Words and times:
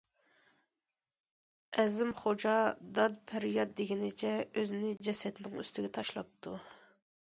ئەزىم 1.75 2.15
خوجا 2.23 2.55
داد- 2.97 3.21
پەرياد 3.35 3.77
دېگىنىچە 3.83 4.35
ئۆزىنى 4.43 4.95
جەسەتنىڭ 5.13 5.59
ئۈستىگە 5.65 5.97
تاشلاپتۇ. 6.01 6.61